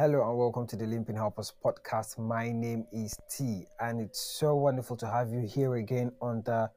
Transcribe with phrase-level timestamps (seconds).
[0.00, 2.18] Hello and welcome to the Limping Helpers podcast.
[2.18, 6.70] My name is T, and it's so wonderful to have you here again on the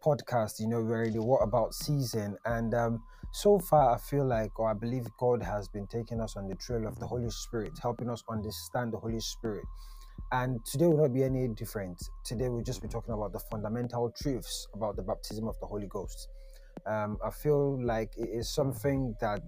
[0.00, 0.60] podcast.
[0.60, 3.02] You know, we're in the What About season, and um,
[3.32, 6.54] so far, I feel like, or I believe God has been taking us on the
[6.54, 9.64] trail of the Holy Spirit, helping us understand the Holy Spirit.
[10.30, 12.00] And today will not be any different.
[12.24, 15.88] Today we'll just be talking about the fundamental truths about the baptism of the Holy
[15.88, 16.28] Ghost.
[16.86, 19.42] Um, I feel like it is something that,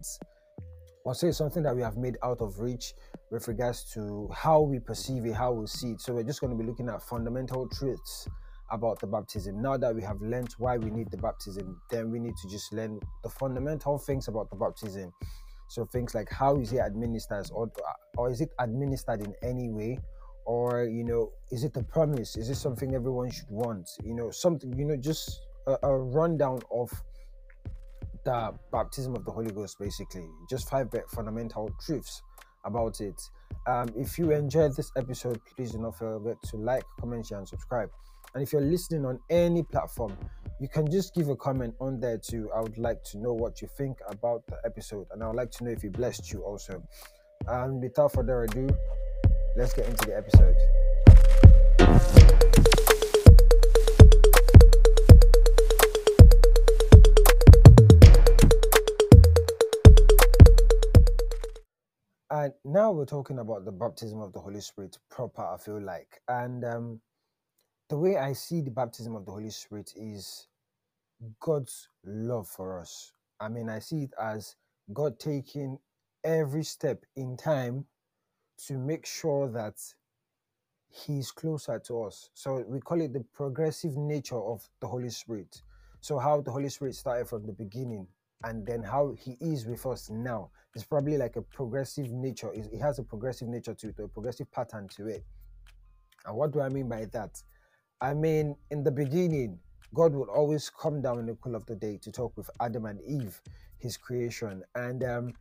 [1.06, 2.92] I'll say something that we have made out of reach
[3.30, 6.00] with regards to how we perceive it, how we see it.
[6.00, 8.28] So we're just going to be looking at fundamental truths
[8.70, 9.60] about the baptism.
[9.62, 12.72] Now that we have learned why we need the baptism, then we need to just
[12.72, 15.12] learn the fundamental things about the baptism.
[15.68, 17.70] So things like how is it administered, or
[18.16, 20.00] or is it administered in any way,
[20.44, 22.36] or you know, is it a promise?
[22.36, 23.88] Is it something everyone should want?
[24.02, 26.90] You know, something you know, just a, a rundown of
[28.24, 30.28] the baptism of the Holy Ghost, basically.
[30.48, 32.22] Just five fundamental truths
[32.64, 33.20] about it.
[33.66, 37.48] Um, if you enjoyed this episode, please do not forget to like, comment, share, and
[37.48, 37.90] subscribe.
[38.34, 40.16] And if you're listening on any platform,
[40.60, 42.50] you can just give a comment on there too.
[42.54, 45.50] I would like to know what you think about the episode, and I would like
[45.52, 46.82] to know if it blessed you also.
[47.48, 48.68] And without further ado,
[49.56, 50.56] let's get into the episode.
[62.40, 66.22] And now we're talking about the baptism of the Holy Spirit proper, I feel like.
[66.26, 67.00] And um,
[67.90, 70.46] the way I see the baptism of the Holy Spirit is
[71.38, 73.12] God's love for us.
[73.40, 74.56] I mean, I see it as
[74.94, 75.78] God taking
[76.24, 77.84] every step in time
[78.68, 79.74] to make sure that
[80.88, 82.30] He's closer to us.
[82.32, 85.60] So we call it the progressive nature of the Holy Spirit.
[86.00, 88.06] So, how the Holy Spirit started from the beginning
[88.44, 92.50] and then how He is with us now is probably like a progressive nature.
[92.52, 95.24] It has a progressive nature to it, a progressive pattern to it.
[96.26, 97.42] And what do I mean by that?
[98.00, 99.58] I mean, in the beginning,
[99.94, 102.86] God would always come down in the cool of the day to talk with Adam
[102.86, 103.40] and Eve,
[103.78, 104.62] his creation.
[104.74, 105.32] And um,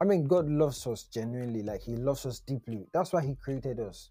[0.00, 2.86] I mean, God loves us genuinely, like He loves us deeply.
[2.92, 4.10] That's why He created us.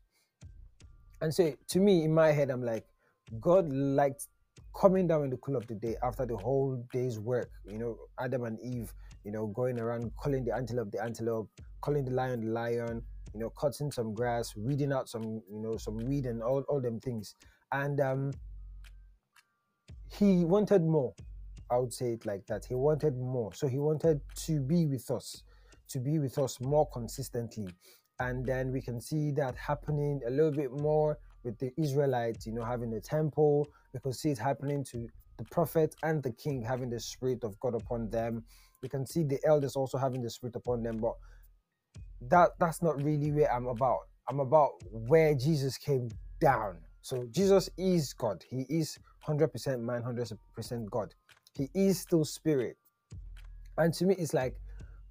[1.22, 2.85] And so, to me, in my head, I'm like,
[3.40, 4.28] God liked
[4.76, 7.50] coming down in the cool of the day after the whole day's work.
[7.70, 8.94] You know, Adam and Eve,
[9.24, 11.50] you know, going around calling the antelope the antelope,
[11.82, 13.02] calling the lion the lion,
[13.34, 16.82] you know, cutting some grass, weeding out some, you know, some weed and all, all
[16.82, 17.36] them things
[17.72, 18.32] and um,
[20.10, 21.14] he wanted more.
[21.70, 22.66] I would say it like that.
[22.66, 23.54] He wanted more.
[23.54, 25.44] So he wanted to be with us,
[25.90, 27.68] to be with us more consistently.
[28.20, 32.53] And then we can see that happening a little bit more with the Israelites, you
[32.53, 33.69] know, having the temple.
[33.94, 35.07] We can see it happening to
[35.38, 38.44] the prophet and the king having the spirit of God upon them.
[38.81, 40.97] We can see the elders also having the spirit upon them.
[40.97, 41.13] But
[42.22, 44.01] that that's not really where I'm about.
[44.29, 46.09] I'm about where Jesus came
[46.41, 48.44] down so Jesus is God.
[48.50, 51.13] He is 100% man, 100% God.
[51.53, 52.77] He is still spirit.
[53.77, 54.56] And to me, it's like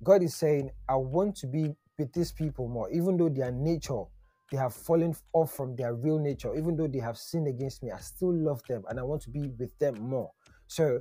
[0.02, 4.02] God is saying, I want to be with these people more, even though their nature,
[4.50, 7.90] they have fallen off from their real nature, even though they have sinned against me,
[7.90, 10.30] I still love them and I want to be with them more.
[10.66, 11.00] So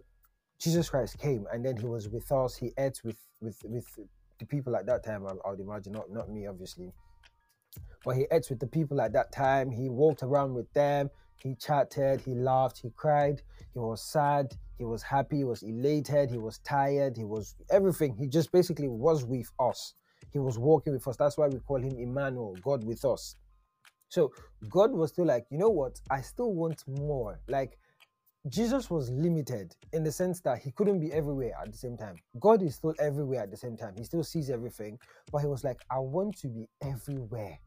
[0.59, 2.55] Jesus Christ came and then he was with us.
[2.55, 3.85] He ate with with with
[4.39, 6.91] the people at that time, I, would imagine, not, not me, obviously.
[8.03, 9.71] But he ate with the people at that time.
[9.71, 11.09] He walked around with them.
[11.41, 12.21] He chatted.
[12.21, 12.79] He laughed.
[12.79, 13.41] He cried.
[13.73, 14.53] He was sad.
[14.77, 15.37] He was happy.
[15.37, 16.29] He was elated.
[16.29, 17.15] He was tired.
[17.17, 18.15] He was everything.
[18.15, 19.93] He just basically was with us.
[20.33, 21.17] He was walking with us.
[21.17, 23.35] That's why we call him Emmanuel, God with us.
[24.09, 24.31] So
[24.69, 26.01] God was still like, you know what?
[26.11, 27.39] I still want more.
[27.47, 27.77] Like
[28.49, 32.17] Jesus was limited in the sense that he couldn't be everywhere at the same time.
[32.39, 33.93] God is still everywhere at the same time.
[33.97, 34.99] He still sees everything,
[35.31, 37.57] but he was like, I want to be everywhere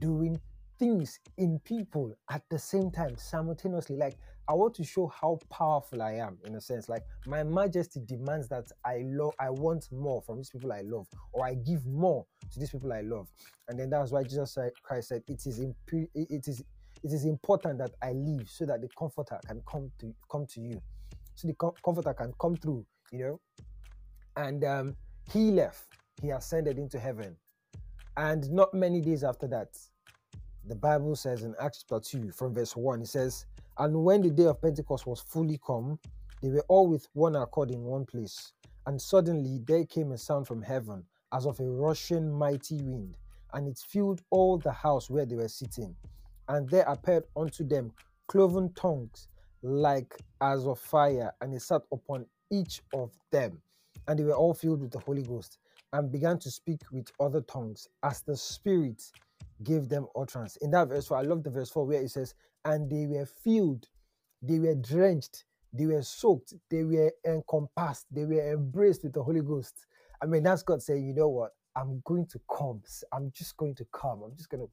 [0.00, 0.40] doing
[0.78, 4.16] things in people at the same time simultaneously like
[4.48, 8.48] i want to show how powerful i am in a sense like my majesty demands
[8.48, 12.24] that i love i want more from these people i love or i give more
[12.52, 13.28] to these people i love.
[13.68, 16.60] And then that's why jesus christ said it is imp- it is
[17.02, 20.60] it is important that i leave so that the comforter can come to come to
[20.60, 20.80] you.
[21.34, 23.40] So the com- comforter can come through you know?
[24.36, 24.96] And um
[25.32, 25.84] he left.
[26.22, 27.36] He ascended into heaven.
[28.16, 29.68] And not many days after that,
[30.66, 33.44] the Bible says in Acts chapter 2, from verse 1, it says,
[33.78, 35.98] And when the day of Pentecost was fully come,
[36.42, 38.52] they were all with one accord in one place.
[38.86, 43.16] And suddenly there came a sound from heaven, as of a rushing mighty wind,
[43.52, 45.94] and it filled all the house where they were sitting.
[46.48, 47.92] And there appeared unto them
[48.28, 49.28] cloven tongues,
[49.62, 53.60] like as of fire, and it sat upon each of them.
[54.06, 55.58] And they were all filled with the Holy Ghost
[55.92, 59.02] and began to speak with other tongues as the Spirit
[59.62, 60.56] gave them utterance.
[60.56, 62.34] In that verse 4, I love the verse 4 where it says,
[62.66, 63.86] And they were filled,
[64.42, 69.40] they were drenched, they were soaked, they were encompassed, they were embraced with the Holy
[69.40, 69.86] Ghost.
[70.20, 71.52] I mean, that's God saying, You know what?
[71.76, 72.82] I'm going to come.
[73.12, 74.22] I'm just going to come.
[74.22, 74.70] I'm just going to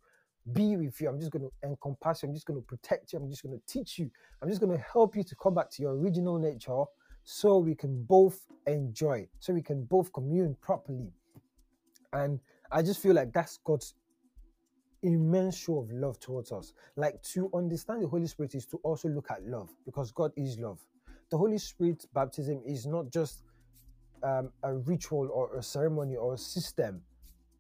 [0.54, 1.10] be with you.
[1.10, 2.30] I'm just going to encompass you.
[2.30, 3.20] I'm just going to protect you.
[3.20, 4.10] I'm just going to teach you.
[4.42, 6.84] I'm just going to help you to come back to your original nature
[7.24, 11.12] so we can both enjoy, so we can both commune properly.
[12.14, 12.40] And
[12.72, 13.94] I just feel like that's God's
[15.04, 16.74] immense show of love towards us.
[16.96, 20.58] Like to understand the Holy Spirit is to also look at love because God is
[20.58, 20.80] love.
[21.30, 23.44] The Holy Spirit baptism is not just
[24.24, 27.02] um, a ritual or a ceremony or a system,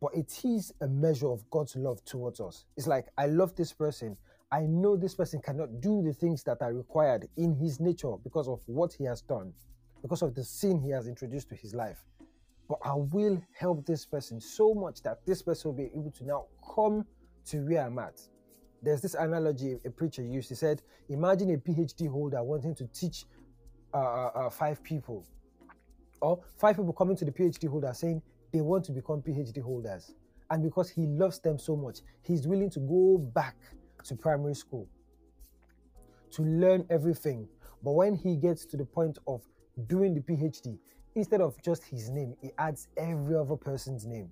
[0.01, 2.65] but it is a measure of God's love towards us.
[2.77, 4.17] It's like, I love this person.
[4.51, 8.47] I know this person cannot do the things that are required in his nature because
[8.47, 9.53] of what he has done,
[10.01, 12.05] because of the sin he has introduced to his life.
[12.69, 16.25] But I will help this person so much that this person will be able to
[16.25, 17.05] now come
[17.47, 18.21] to where I'm at.
[18.81, 20.49] There's this analogy a preacher used.
[20.49, 23.25] He said, Imagine a PhD holder wanting to teach
[23.93, 25.25] uh, uh, uh, five people,
[26.21, 30.13] or five people coming to the PhD holder saying they want to become PhD holders.
[30.49, 33.55] And because he loves them so much, he's willing to go back
[34.05, 34.87] to primary school
[36.31, 37.47] to learn everything.
[37.83, 39.41] But when he gets to the point of
[39.87, 40.77] doing the PhD,
[41.15, 44.29] instead of just his name, he adds every other person's name.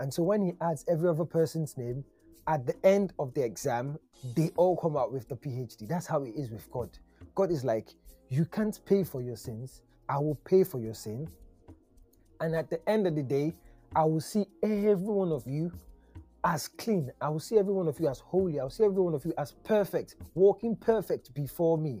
[0.00, 2.04] And so when he adds every other person's name,
[2.46, 3.98] at the end of the exam,
[4.34, 5.86] they all come out with the PhD.
[5.86, 6.98] That's how it is with God.
[7.34, 7.90] God is like,
[8.30, 9.82] you can't pay for your sins.
[10.08, 11.28] I will pay for your sin.
[12.40, 13.54] And at the end of the day,
[13.94, 15.70] I will see every one of you
[16.44, 17.12] as clean.
[17.20, 18.58] I will see every one of you as holy.
[18.58, 22.00] I will see every one of you as perfect, walking perfect before me.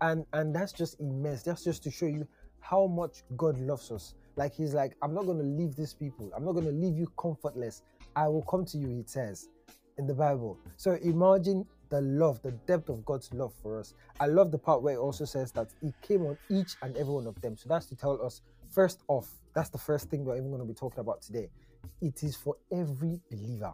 [0.00, 1.42] And and that's just immense.
[1.42, 2.26] That's just to show you
[2.60, 4.14] how much God loves us.
[4.36, 6.30] Like he's like, I'm not going to leave these people.
[6.36, 7.82] I'm not going to leave you comfortless.
[8.16, 9.48] I will come to you, he says
[9.98, 10.58] in the Bible.
[10.76, 13.94] So imagine the love, the depth of God's love for us.
[14.18, 17.12] I love the part where it also says that He came on each and every
[17.12, 17.56] one of them.
[17.56, 20.66] So that's to tell us, first off, that's the first thing we're even going to
[20.66, 21.48] be talking about today
[22.00, 23.72] it is for every believer.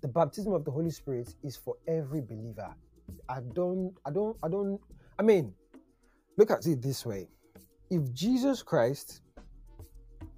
[0.00, 2.74] The baptism of the Holy Spirit is for every believer.
[3.28, 4.80] I don't, I don't, I don't,
[5.18, 5.52] I mean,
[6.36, 7.28] look at it this way.
[7.90, 9.22] If Jesus Christ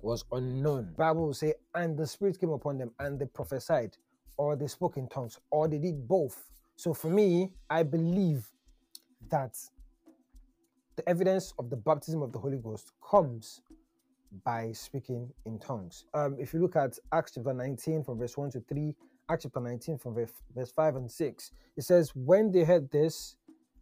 [0.03, 3.97] was unknown, Bible will say, and the Spirit came upon them and they prophesied,
[4.37, 6.49] or they spoke in tongues, or they did both.
[6.77, 8.49] So for me, I believe
[9.31, 9.57] that
[10.95, 13.63] the evidence of the baptism of the Holy Ghost comes
[14.45, 16.05] by speaking in tongues.
[16.15, 18.95] Um, if you look at Acts chapter 19 from verse 1 to 3,
[19.29, 23.37] Acts chapter 19 from verse 5 and 6, it says, When they heard this,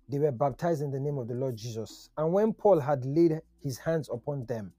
[0.08, 2.10] they were baptized in the name of the Lord Jesus.
[2.16, 4.72] And when Paul had laid his hands upon them,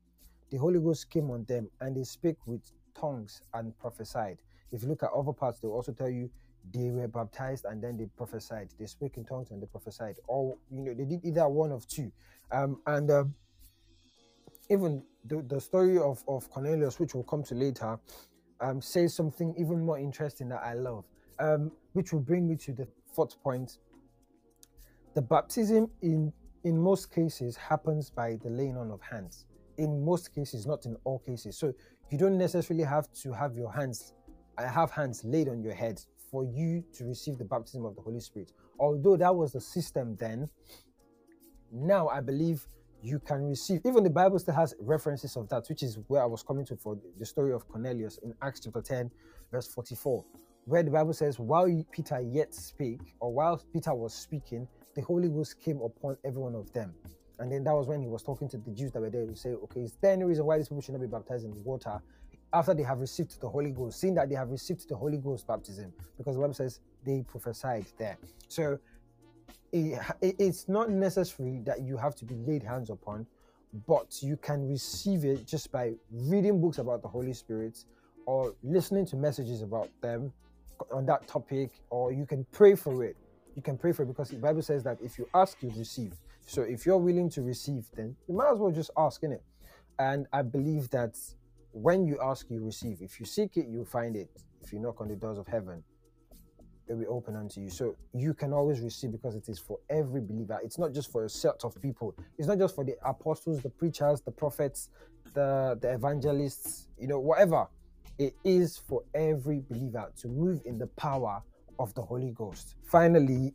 [0.50, 2.62] the Holy Ghost came on them, and they spake with
[3.00, 4.40] tongues and prophesied.
[4.72, 6.30] If you look at other parts, they'll also tell you
[6.74, 8.70] they were baptized and then they prophesied.
[8.80, 10.16] They spoke in tongues and they prophesied.
[10.28, 12.12] Or, you know, they did either one of two.
[12.52, 13.24] Um, and uh,
[14.70, 17.98] even the, the story of, of Cornelius, which we'll come to later,
[18.62, 21.06] um, says something even more interesting that I love,
[21.40, 23.78] um, which will bring me to the fourth point.
[25.16, 26.32] The baptism in
[26.64, 29.46] in most cases happens by the laying on of hands.
[29.78, 31.58] In most cases, not in all cases.
[31.58, 31.74] So
[32.12, 34.14] you don't necessarily have to have your hands,
[34.58, 38.01] uh, have hands laid on your head for you to receive the baptism of the
[38.01, 38.51] Holy Spirit.
[38.80, 40.50] Although that was the system then,
[41.72, 42.68] now I believe
[43.01, 43.82] you can receive.
[43.86, 46.75] Even the Bible still has references of that, which is where I was coming to
[46.75, 49.10] for the story of Cornelius in Acts chapter 10,
[49.51, 50.25] verse 44,
[50.66, 54.68] where the Bible says, While Peter yet spake, or while Peter was speaking,
[55.00, 56.94] the Holy Ghost came upon every one of them.
[57.39, 59.36] And then that was when he was talking to the Jews that were there to
[59.36, 62.01] say, Okay, is there any reason why these people should not be baptized in water
[62.51, 65.48] after they have received the Holy Ghost, seeing that they have received the Holy Ghost
[65.48, 65.94] baptism?
[66.18, 68.18] Because the Bible says they prophesied there.
[68.50, 68.77] So
[69.72, 73.25] it, it's not necessary that you have to be laid hands upon,
[73.88, 77.86] but you can receive it just by reading books about the Holy Spirit
[78.25, 80.34] or listening to messages about them
[80.91, 83.15] on that topic, or you can pray for it.
[83.60, 86.13] You can pray for it because the Bible says that if you ask, you receive.
[86.46, 89.44] So if you're willing to receive, then you might as well just ask in it.
[90.00, 91.18] And I believe that
[91.74, 93.01] when you ask, you receive.
[93.01, 94.30] If you seek it, you find it.
[94.62, 95.84] If you knock on the doors of heaven,
[96.88, 97.70] it will be open unto you.
[97.70, 100.58] So you can always receive because it is for every believer.
[100.63, 102.16] It's not just for a set of people.
[102.38, 104.88] It's not just for the apostles, the preachers, the prophets,
[105.34, 107.68] the, the evangelists, you know, whatever.
[108.18, 111.44] It is for every believer to move in the power
[111.79, 112.75] of the Holy Ghost.
[112.83, 113.53] Finally,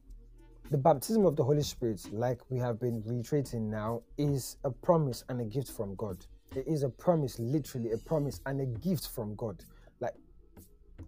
[0.70, 5.22] the baptism of the Holy Spirit, like we have been reiterating now, is a promise
[5.28, 6.24] and a gift from God.
[6.56, 9.62] It is a promise, literally a promise and a gift from God.
[10.00, 10.14] Like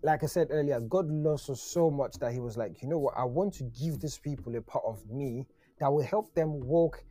[0.03, 2.99] like I said earlier, God loves us so much that He was like, you know
[2.99, 5.47] what, I want to give these people a part of me
[5.81, 7.03] that will help them walk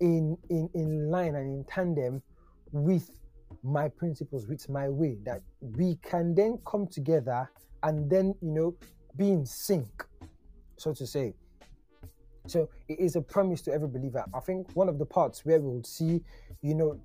[0.00, 2.22] in in in line and in tandem
[2.70, 3.10] with
[3.64, 7.50] my principles, with my way, that we can then come together
[7.82, 8.74] and then you know
[9.18, 10.06] be in sync,
[10.76, 11.34] so to say.
[12.46, 14.24] So it is a promise to every believer.
[14.32, 16.22] I think one of the parts where we will see,
[16.62, 16.98] you know,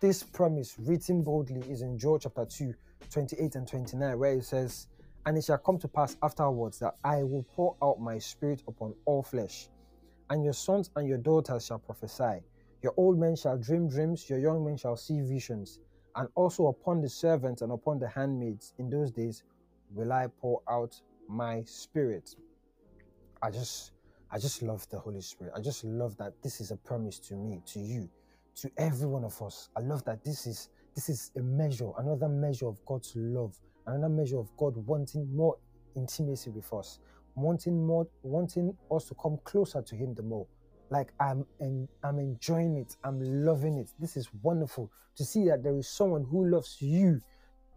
[0.00, 2.74] this promise written boldly is in Joel chapter 2,
[3.10, 4.88] 28 and 29, where it says,
[5.24, 8.94] And it shall come to pass afterwards that I will pour out my spirit upon
[9.06, 9.68] all flesh,
[10.30, 12.42] and your sons and your daughters shall prophesy.
[12.82, 15.80] Your old men shall dream dreams, your young men shall see visions,
[16.16, 19.42] and also upon the servants and upon the handmaids in those days
[19.94, 22.30] will I pour out my spirit.
[23.42, 23.92] I just
[24.30, 25.52] I just love the Holy Spirit.
[25.56, 28.08] I just love that this is a promise to me, to you,
[28.56, 29.68] to every one of us.
[29.76, 33.54] I love that this is this is a measure, another measure of God's love,
[33.86, 35.56] another measure of God wanting more
[35.96, 37.00] intimacy with us,
[37.34, 40.46] wanting more, wanting us to come closer to Him the more.
[40.90, 42.96] Like I'm, en- I'm enjoying it.
[43.04, 43.90] I'm loving it.
[43.98, 47.20] This is wonderful to see that there is someone who loves you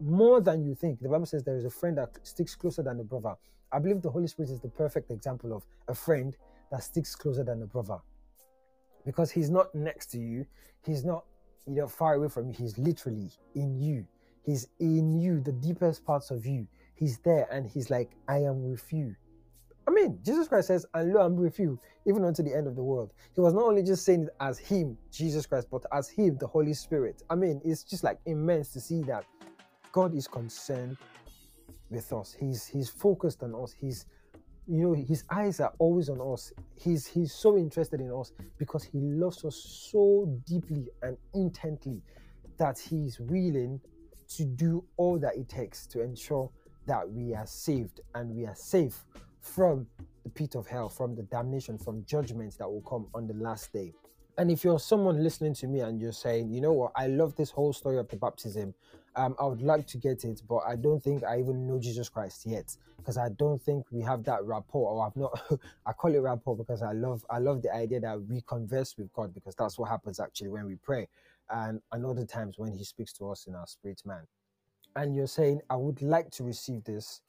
[0.00, 1.00] more than you think.
[1.00, 3.34] The Bible says there is a friend that sticks closer than a brother.
[3.72, 6.36] I believe the Holy Spirit is the perfect example of a friend
[6.70, 7.98] that sticks closer than a brother.
[9.04, 10.46] Because he's not next to you,
[10.84, 11.24] he's not
[11.66, 14.06] you know far away from you, he's literally in you.
[14.44, 16.66] He's in you, the deepest parts of you.
[16.94, 19.14] He's there and he's like, I am with you.
[19.86, 22.74] I mean, Jesus Christ says, and lo, I'm with you, even unto the end of
[22.76, 23.12] the world.
[23.34, 26.46] He was not only just saying it as Him, Jesus Christ, but as Him, the
[26.46, 27.22] Holy Spirit.
[27.30, 29.24] I mean, it's just like immense to see that
[29.92, 30.96] God is concerned
[31.90, 32.36] with us.
[32.38, 33.74] He's He's focused on us.
[33.78, 34.06] He's
[34.68, 38.84] you know his eyes are always on us he's he's so interested in us because
[38.84, 39.56] he loves us
[39.90, 42.02] so deeply and intently
[42.58, 43.80] that he's willing
[44.28, 46.50] to do all that it takes to ensure
[46.86, 49.06] that we are saved and we are safe
[49.40, 49.86] from
[50.22, 53.72] the pit of hell from the damnation from judgments that will come on the last
[53.72, 53.90] day
[54.38, 57.34] and if you're someone listening to me and you're saying, you know what, I love
[57.34, 58.72] this whole story of the baptism,
[59.18, 62.08] um, I would like to get it, but I don't think I even know Jesus
[62.08, 64.92] Christ yet because I don't think we have that rapport.
[64.92, 65.42] Or I've not,
[65.86, 69.12] I call it rapport because I love, I love the idea that we converse with
[69.12, 71.08] God because that's what happens actually when we pray,
[71.50, 74.22] and and other times when He speaks to us in our spirit man.
[74.94, 77.20] And you're saying, I would like to receive this,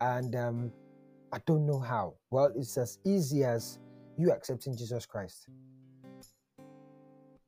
[0.00, 0.72] and um,
[1.32, 2.14] I don't know how.
[2.30, 3.78] Well, it's as easy as
[4.16, 5.48] you accepting Jesus Christ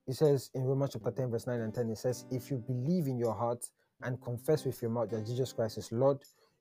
[0.09, 3.07] it says in Romans chapter 10, verse 9 and 10, it says, If you believe
[3.07, 3.65] in your heart
[4.03, 6.19] and confess with your mouth that Jesus Christ is Lord,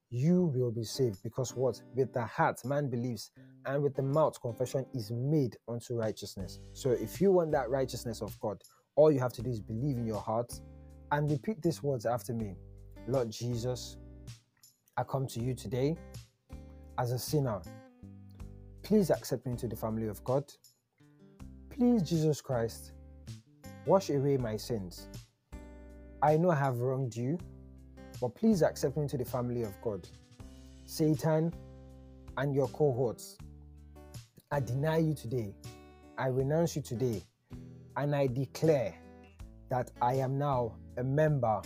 [0.10, 1.24] you will be saved.
[1.24, 1.82] Because what?
[1.96, 3.32] With the heart, man believes,
[3.66, 6.60] and with the mouth, confession is made unto righteousness.
[6.74, 8.62] So if you want that righteousness of God,
[8.98, 10.52] all you have to do is believe in your heart
[11.12, 12.56] and repeat these words after me
[13.08, 13.96] Lord Jesus,
[14.98, 15.96] I come to you today
[16.98, 17.62] as a sinner.
[18.84, 20.44] Please accept me into the family of God.
[21.70, 22.92] Please, Jesus Christ,
[23.88, 25.08] Wash away my sins.
[26.22, 27.38] I know I have wronged you,
[28.20, 30.06] but please accept me into the family of God.
[30.86, 31.54] Satan
[32.36, 33.38] and your cohorts,
[34.52, 35.56] I deny you today.
[36.18, 37.24] I renounce you today.
[37.96, 38.94] And I declare
[39.70, 41.62] that I am now a member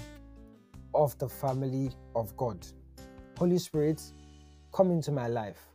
[0.94, 2.68] of the family of God.
[3.40, 4.00] Holy Spirit,
[4.72, 5.66] come into my life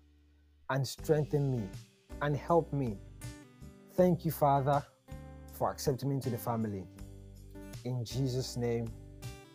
[0.70, 1.68] and strengthen me
[2.22, 2.98] and help me.
[3.96, 4.84] Thank you, Father
[5.56, 6.84] for accepting me into the family.
[7.84, 8.92] In Jesus' name,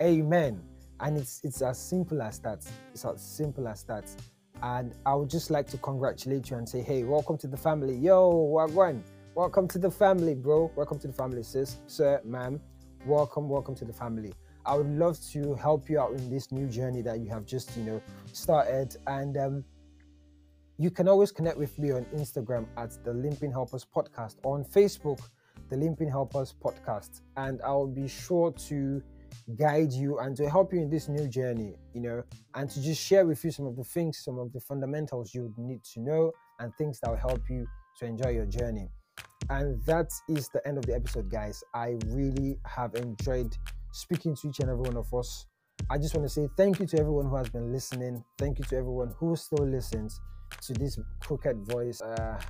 [0.01, 0.61] amen.
[0.99, 2.65] And it's it's as simple as that.
[2.93, 4.09] It's as simple as that.
[4.63, 7.95] And I would just like to congratulate you and say, hey, welcome to the family.
[7.95, 9.01] Yo, Wagwan.
[9.33, 10.71] Welcome to the family, bro.
[10.75, 12.59] Welcome to the family, sis, sir, ma'am.
[13.05, 14.33] Welcome, welcome to the family.
[14.65, 17.75] I would love to help you out in this new journey that you have just,
[17.77, 18.01] you know,
[18.33, 18.97] started.
[19.07, 19.63] And um,
[20.77, 25.21] you can always connect with me on Instagram at the Limping Helpers Podcast, on Facebook
[25.71, 29.01] the Limping Helpers podcast, and I'll be sure to
[29.57, 32.23] guide you and to help you in this new journey, you know,
[32.55, 35.53] and to just share with you some of the things, some of the fundamentals you
[35.57, 37.65] need to know, and things that will help you
[37.97, 38.89] to enjoy your journey.
[39.49, 41.63] And that is the end of the episode, guys.
[41.73, 43.55] I really have enjoyed
[43.93, 45.45] speaking to each and every one of us.
[45.89, 48.25] I just want to say thank you to everyone who has been listening.
[48.37, 50.19] Thank you to everyone who still listens
[50.63, 52.01] to this crooked voice.
[52.01, 52.41] Uh,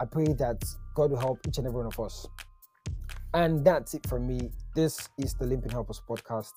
[0.00, 0.62] I pray that
[0.94, 2.26] God will help each and every one of us
[3.34, 4.50] and that's it from me.
[4.74, 6.52] This is the Limping Helpers podcast.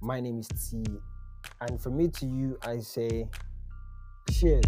[0.00, 0.82] My name is T.
[1.60, 3.28] And from me to you, I say
[4.30, 4.64] cheers.